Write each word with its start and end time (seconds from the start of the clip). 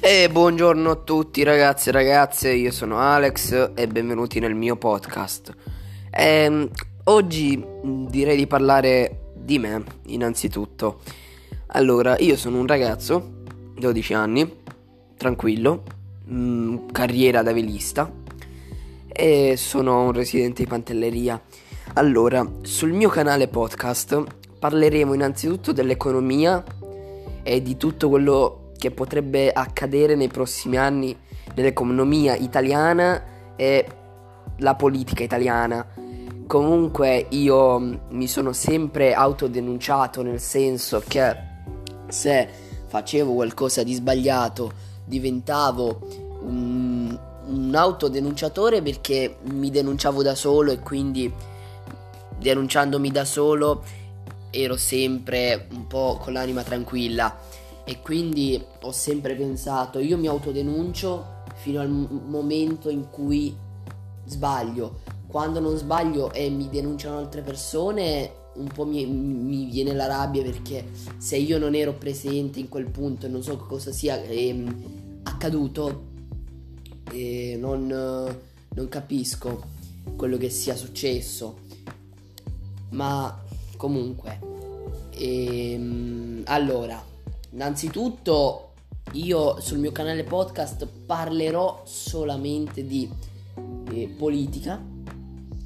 E 0.00 0.30
buongiorno 0.30 0.90
a 0.90 0.94
tutti 0.94 1.42
ragazzi 1.42 1.88
e 1.88 1.92
ragazze, 1.92 2.52
io 2.52 2.70
sono 2.70 2.98
Alex 2.98 3.72
e 3.74 3.88
benvenuti 3.88 4.38
nel 4.38 4.54
mio 4.54 4.76
podcast. 4.76 5.52
E, 6.08 6.24
ehm, 6.24 6.70
oggi 7.04 7.56
mm, 7.56 8.06
direi 8.06 8.36
di 8.36 8.46
parlare 8.46 9.32
di 9.34 9.58
me, 9.58 9.82
innanzitutto. 10.06 11.00
Allora, 11.72 12.16
io 12.18 12.36
sono 12.36 12.60
un 12.60 12.66
ragazzo, 12.68 13.42
12 13.76 14.14
anni, 14.14 14.60
tranquillo, 15.16 15.82
mh, 16.26 16.34
mm, 16.34 16.76
carriera 16.92 17.42
da 17.42 17.52
velista 17.52 18.08
e 19.08 19.54
sono 19.56 20.04
un 20.04 20.12
residente 20.12 20.62
di 20.62 20.68
Pantelleria. 20.68 21.42
Allora, 21.94 22.48
sul 22.62 22.92
mio 22.92 23.08
canale 23.08 23.48
podcast 23.48 24.22
parleremo 24.60 25.12
innanzitutto 25.12 25.72
dell'economia 25.72 26.62
e 27.42 27.62
di 27.62 27.76
tutto 27.76 28.08
quello 28.08 28.57
che 28.78 28.90
potrebbe 28.90 29.52
accadere 29.52 30.14
nei 30.14 30.28
prossimi 30.28 30.76
anni 30.76 31.16
nell'economia 31.54 32.36
italiana 32.36 33.54
e 33.56 33.86
la 34.58 34.74
politica 34.74 35.22
italiana. 35.22 35.86
Comunque 36.46 37.26
io 37.30 37.78
mm, 37.78 37.94
mi 38.10 38.26
sono 38.26 38.52
sempre 38.52 39.12
autodenunciato 39.12 40.22
nel 40.22 40.40
senso 40.40 41.02
che 41.06 41.36
se 42.08 42.48
facevo 42.86 43.34
qualcosa 43.34 43.82
di 43.82 43.92
sbagliato 43.92 44.72
diventavo 45.04 46.00
un, 46.42 47.18
un 47.46 47.74
autodenunciatore 47.74 48.80
perché 48.80 49.36
mi 49.50 49.70
denunciavo 49.70 50.22
da 50.22 50.34
solo 50.34 50.70
e 50.70 50.78
quindi 50.78 51.30
denunciandomi 52.38 53.10
da 53.10 53.24
solo 53.24 53.82
ero 54.50 54.76
sempre 54.76 55.66
un 55.72 55.86
po' 55.86 56.18
con 56.18 56.32
l'anima 56.32 56.62
tranquilla 56.62 57.36
e 57.88 58.02
quindi 58.02 58.62
ho 58.82 58.92
sempre 58.92 59.34
pensato, 59.34 59.98
io 59.98 60.18
mi 60.18 60.26
autodenuncio 60.26 61.44
fino 61.54 61.80
al 61.80 61.88
momento 61.88 62.90
in 62.90 63.08
cui 63.08 63.56
sbaglio. 64.26 65.00
Quando 65.26 65.58
non 65.58 65.74
sbaglio 65.78 66.30
e 66.34 66.50
mi 66.50 66.68
denunciano 66.68 67.16
altre 67.16 67.40
persone, 67.40 68.30
un 68.56 68.66
po' 68.66 68.84
mi, 68.84 69.06
mi, 69.06 69.70
viene 69.70 69.94
la 69.94 70.04
rabbia 70.04 70.42
perché 70.42 70.84
se 71.16 71.38
io 71.38 71.56
non 71.56 71.74
ero 71.74 71.94
presente 71.94 72.58
in 72.58 72.68
quel 72.68 72.90
punto 72.90 73.24
e 73.24 73.30
non 73.30 73.42
so 73.42 73.56
cosa 73.56 73.90
sia 73.90 74.22
eh, 74.22 74.64
accaduto, 75.22 76.04
eh, 77.10 77.56
non, 77.58 77.86
non 77.86 78.88
capisco 78.90 79.62
quello 80.14 80.36
che 80.36 80.50
sia 80.50 80.76
successo. 80.76 81.56
Ma 82.90 83.44
comunque, 83.78 84.38
ehm, 85.14 86.42
allora, 86.44 87.16
Innanzitutto 87.50 88.72
io 89.12 89.58
sul 89.60 89.78
mio 89.78 89.90
canale 89.90 90.22
podcast 90.22 90.86
parlerò 91.06 91.82
solamente 91.84 92.84
di 92.86 93.08
eh, 93.90 94.14
politica, 94.16 94.82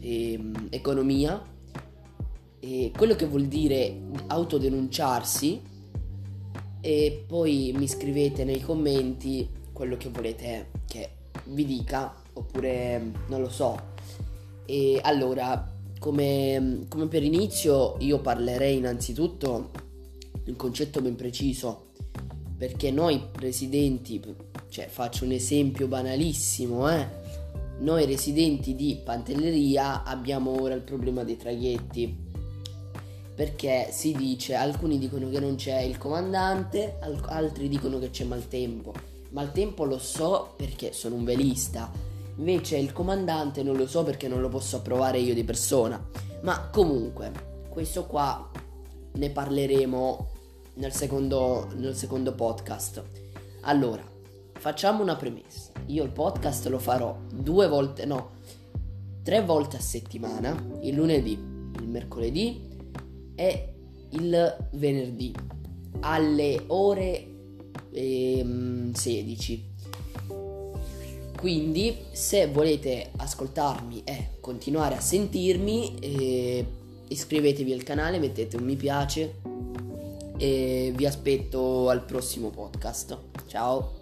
eh, 0.00 0.40
economia, 0.70 1.42
eh, 2.60 2.92
quello 2.96 3.14
che 3.14 3.26
vuol 3.26 3.46
dire 3.46 4.00
autodenunciarsi 4.28 5.60
e 6.80 7.24
poi 7.26 7.74
mi 7.76 7.86
scrivete 7.86 8.44
nei 8.44 8.60
commenti 8.60 9.48
quello 9.72 9.96
che 9.96 10.08
volete 10.08 10.70
che 10.86 11.10
vi 11.44 11.66
dica 11.66 12.14
oppure 12.32 13.12
non 13.26 13.40
lo 13.40 13.50
so. 13.50 13.94
E 14.64 14.98
allora, 15.02 15.72
come, 15.98 16.86
come 16.88 17.06
per 17.06 17.22
inizio 17.22 17.96
io 17.98 18.20
parlerei 18.20 18.78
innanzitutto 18.78 19.70
un 20.46 20.56
concetto 20.56 21.00
ben 21.00 21.16
preciso, 21.16 21.88
perché 22.56 22.90
noi 22.90 23.20
residenti, 23.34 24.22
cioè 24.68 24.86
faccio 24.88 25.24
un 25.24 25.32
esempio 25.32 25.86
banalissimo, 25.86 26.90
eh, 26.90 27.06
noi 27.78 28.06
residenti 28.06 28.74
di 28.74 28.98
Pantelleria 29.04 30.02
abbiamo 30.02 30.62
ora 30.62 30.74
il 30.74 30.80
problema 30.80 31.24
dei 31.24 31.36
traghetti. 31.36 32.24
Perché 33.34 33.88
si 33.90 34.12
dice, 34.12 34.54
alcuni 34.54 34.98
dicono 34.98 35.28
che 35.28 35.40
non 35.40 35.56
c'è 35.56 35.80
il 35.80 35.98
comandante, 35.98 36.98
altri 37.26 37.68
dicono 37.68 37.98
che 37.98 38.08
c'è 38.08 38.24
maltempo. 38.24 38.94
Maltempo 39.30 39.84
lo 39.84 39.98
so 39.98 40.54
perché 40.56 40.94
sono 40.94 41.16
un 41.16 41.24
velista, 41.24 41.92
invece 42.36 42.78
il 42.78 42.94
comandante 42.94 43.62
non 43.62 43.76
lo 43.76 43.86
so 43.86 44.04
perché 44.04 44.26
non 44.26 44.40
lo 44.40 44.48
posso 44.48 44.76
approvare 44.76 45.18
io 45.18 45.34
di 45.34 45.44
persona. 45.44 46.02
Ma 46.40 46.68
comunque, 46.70 47.32
questo 47.68 48.06
qua 48.06 48.50
ne 49.12 49.30
parleremo 49.30 50.28
nel 50.76 50.92
secondo, 50.92 51.68
nel 51.76 51.94
secondo 51.94 52.34
podcast. 52.34 53.02
Allora, 53.62 54.02
facciamo 54.52 55.02
una 55.02 55.16
premessa. 55.16 55.72
Io 55.86 56.04
il 56.04 56.10
podcast 56.10 56.66
lo 56.66 56.78
farò 56.78 57.16
due 57.32 57.68
volte, 57.68 58.04
no, 58.04 58.32
tre 59.22 59.42
volte 59.42 59.76
a 59.76 59.80
settimana, 59.80 60.78
il 60.82 60.94
lunedì, 60.94 61.32
il 61.32 61.88
mercoledì 61.88 62.68
e 63.34 63.74
il 64.10 64.68
venerdì 64.72 65.34
alle 66.00 66.62
ore 66.68 67.26
ehm, 67.92 68.92
16. 68.92 69.74
Quindi, 71.36 71.96
se 72.12 72.48
volete 72.48 73.10
ascoltarmi 73.16 74.02
e 74.04 74.30
continuare 74.40 74.96
a 74.96 75.00
sentirmi, 75.00 75.98
eh, 75.98 76.66
iscrivetevi 77.08 77.72
al 77.72 77.82
canale, 77.82 78.18
mettete 78.18 78.56
un 78.56 78.64
mi 78.64 78.74
piace 78.74 79.40
e 80.36 80.92
vi 80.94 81.06
aspetto 81.06 81.88
al 81.88 82.04
prossimo 82.04 82.50
podcast. 82.50 83.18
Ciao! 83.46 83.95